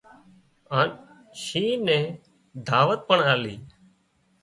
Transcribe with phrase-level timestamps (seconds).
[0.73, 0.89] هانَ
[1.43, 2.05] شينهن نين
[2.67, 3.55] دعوت پڻ آلي